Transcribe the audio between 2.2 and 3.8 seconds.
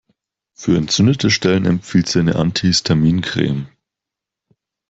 eine antihistamine Creme.